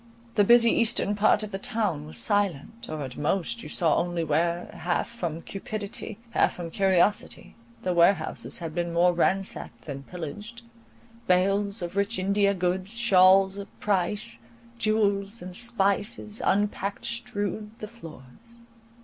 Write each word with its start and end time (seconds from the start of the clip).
The 0.33 0.43
busy 0.43 0.71
eastern 0.71 1.13
part 1.13 1.43
of 1.43 1.51
the 1.51 1.59
town 1.59 2.07
was 2.07 2.17
silent, 2.17 2.87
or 2.89 3.01
at 3.03 3.17
most 3.17 3.61
you 3.61 3.69
saw 3.69 3.97
only 3.97 4.23
where, 4.23 4.65
half 4.73 5.07
from 5.07 5.43
cupidity, 5.43 6.17
half 6.31 6.53
from 6.53 6.71
curiosity, 6.71 7.53
the 7.83 7.93
warehouses 7.93 8.57
had 8.57 8.73
been 8.73 8.93
more 8.93 9.13
ransacked 9.13 9.83
than 9.83 10.01
pillaged: 10.01 10.63
bales 11.27 11.83
of 11.83 11.95
rich 11.95 12.17
India 12.17 12.55
goods, 12.55 12.97
shawls 12.97 13.59
of 13.59 13.67
price, 13.79 14.39
jewels, 14.79 15.39
and 15.43 15.55
spices, 15.55 16.41
unpacked, 16.43 17.05
strewed 17.05 17.69
the 17.77 17.87
floors. 17.87 18.61